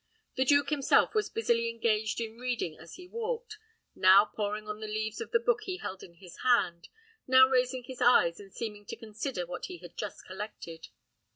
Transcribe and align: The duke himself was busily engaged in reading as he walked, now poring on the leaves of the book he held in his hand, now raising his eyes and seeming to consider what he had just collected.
The 0.35 0.45
duke 0.45 0.71
himself 0.71 1.13
was 1.13 1.29
busily 1.29 1.69
engaged 1.69 2.19
in 2.19 2.39
reading 2.39 2.75
as 2.75 2.95
he 2.95 3.07
walked, 3.07 3.59
now 3.93 4.25
poring 4.25 4.67
on 4.67 4.79
the 4.79 4.87
leaves 4.87 5.21
of 5.21 5.29
the 5.29 5.39
book 5.39 5.59
he 5.65 5.77
held 5.77 6.01
in 6.01 6.15
his 6.15 6.39
hand, 6.39 6.87
now 7.27 7.47
raising 7.47 7.83
his 7.83 8.01
eyes 8.01 8.39
and 8.39 8.51
seeming 8.51 8.87
to 8.87 8.95
consider 8.95 9.45
what 9.45 9.65
he 9.65 9.77
had 9.77 9.95
just 9.95 10.25
collected. 10.25 10.87